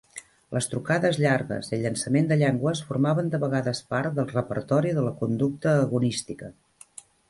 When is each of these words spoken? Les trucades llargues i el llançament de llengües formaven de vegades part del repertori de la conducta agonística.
Les 0.55 0.67
trucades 0.69 1.19
llargues 1.23 1.69
i 1.69 1.75
el 1.77 1.83
llançament 1.83 2.31
de 2.33 2.39
llengües 2.41 2.83
formaven 2.89 3.31
de 3.37 3.43
vegades 3.47 3.85
part 3.95 4.19
del 4.19 4.31
repertori 4.35 4.99
de 5.01 5.09
la 5.11 5.17
conducta 5.25 5.81
agonística. 5.89 6.57